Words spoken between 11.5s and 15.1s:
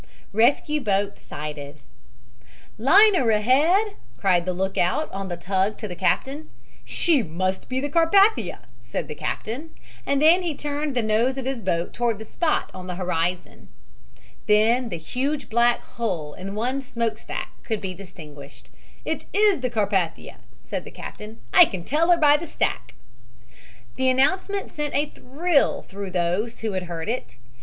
boat toward the spot on t he horizon. Then the